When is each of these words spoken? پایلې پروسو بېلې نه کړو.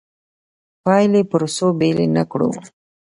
پایلې 0.83 1.21
پروسو 1.29 1.67
بېلې 1.79 2.07
نه 2.15 2.23
کړو. 2.31 2.49